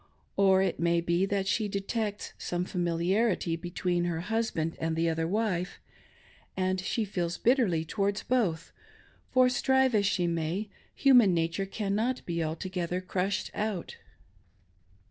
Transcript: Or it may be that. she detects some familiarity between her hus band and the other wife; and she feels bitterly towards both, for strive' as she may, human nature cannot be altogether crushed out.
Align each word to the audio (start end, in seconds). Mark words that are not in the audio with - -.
Or 0.35 0.63
it 0.63 0.79
may 0.79 0.99
be 0.99 1.27
that. 1.27 1.45
she 1.45 1.67
detects 1.67 2.33
some 2.39 2.65
familiarity 2.65 3.55
between 3.55 4.05
her 4.05 4.21
hus 4.21 4.49
band 4.49 4.75
and 4.79 4.95
the 4.95 5.07
other 5.07 5.27
wife; 5.27 5.79
and 6.57 6.79
she 6.81 7.05
feels 7.05 7.37
bitterly 7.37 7.85
towards 7.85 8.23
both, 8.23 8.71
for 9.29 9.47
strive' 9.47 9.93
as 9.93 10.07
she 10.07 10.25
may, 10.25 10.69
human 10.95 11.35
nature 11.35 11.67
cannot 11.67 12.25
be 12.25 12.43
altogether 12.43 12.99
crushed 12.99 13.51
out. 13.53 13.97